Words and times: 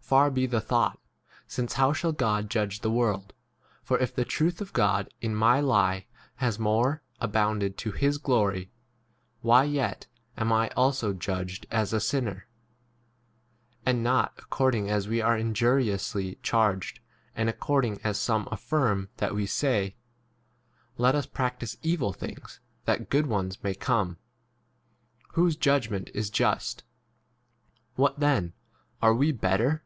Far 0.00 0.30
be 0.30 0.46
the 0.46 0.62
thought: 0.62 0.98
since 1.46 1.74
how 1.74 1.92
shall 1.92 2.12
God 2.12 2.48
judge 2.48 2.80
the 2.80 2.90
world? 2.90 3.34
7 3.82 3.84
For 3.84 3.98
if 3.98 4.14
the 4.14 4.24
truth 4.24 4.62
of 4.62 4.72
God 4.72 5.12
in 5.20 5.34
my 5.34 5.60
lie 5.60 6.06
has 6.36 6.58
more 6.58 7.02
1 7.18 7.28
abounded 7.28 7.76
to 7.76 7.92
his 7.92 8.16
glory, 8.16 8.70
why 9.42 9.64
yet 9.64 10.06
am 10.38 10.50
I 10.50 10.68
also 10.70 11.12
judged 11.12 11.66
as 11.70 11.92
a 11.92 11.96
8 11.96 12.02
sinner? 12.04 12.48
and 13.84 14.02
not, 14.02 14.32
according 14.38 14.88
as 14.88 15.06
we 15.06 15.20
are 15.20 15.36
injuriously 15.36 16.38
charged, 16.42 17.00
and 17.36 17.50
ac 17.50 17.58
cording 17.58 18.00
as 18.02 18.18
some 18.18 18.48
affirm 18.50 19.10
that 19.18 19.34
we 19.34 19.44
say, 19.44 19.94
Let 20.96 21.14
us 21.14 21.26
practise 21.26 21.76
'evil 21.82 22.14
things, 22.14 22.60
that 22.86 23.10
good 23.10 23.26
ones 23.26 23.62
may 23.62 23.74
come? 23.74 24.16
whose 25.34 25.54
judgment 25.54 26.08
is 26.14 26.30
just. 26.30 26.82
9 27.90 27.92
What 27.96 28.20
then? 28.20 28.54
are 29.02 29.12
we 29.14 29.32
better 29.32 29.84